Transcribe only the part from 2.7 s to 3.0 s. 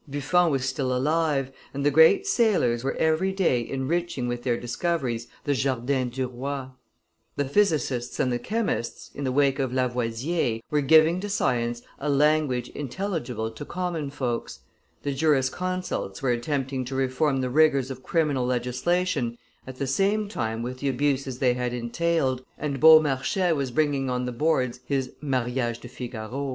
were